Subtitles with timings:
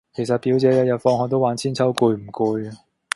[0.15, 2.71] 其實表姐日日放學都玩韆鞦攰唔攰